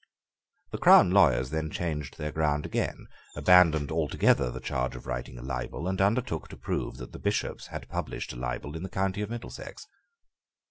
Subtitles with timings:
[0.71, 3.05] The crown lawyers then changed their ground again,
[3.35, 7.67] abandoned altogether the charge of writing a libel, and undertook to prove that the Bishops
[7.67, 9.85] had published a libel in the county of Middlesex.